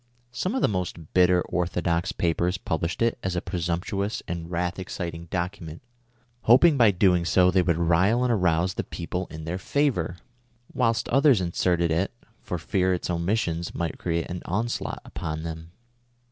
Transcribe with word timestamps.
Some 0.31 0.55
of 0.55 0.63
the 0.63 0.67
most 0.67 1.13
bitter 1.13 1.43
orthodox 1.43 2.11
papers 2.11 2.57
published 2.57 3.03
it 3.03 3.19
as 3.21 3.35
a 3.35 3.39
presumptuous 3.39 4.23
and 4.27 4.49
wrath 4.49 4.79
exciting 4.79 5.25
document, 5.25 5.83
lioping 6.47 6.75
by 6.75 6.89
so 6.89 6.97
doing 6.97 7.51
they 7.53 7.61
would 7.61 7.77
rile 7.77 8.23
and 8.23 8.33
arouse 8.33 8.73
the 8.73 8.83
people 8.83 9.27
in 9.29 9.45
tlieir 9.45 9.59
favor; 9.59 10.17
M'hilst 10.73 11.07
others 11.09 11.39
inserted 11.39 11.91
it, 11.91 12.11
for 12.41 12.57
fear 12.57 12.95
its 12.95 13.11
omission 13.11 13.61
might 13.75 13.99
create 13.99 14.27
an 14.27 14.41
onslaught 14.45 15.01
upon 15.05 15.43
them. 15.43 15.69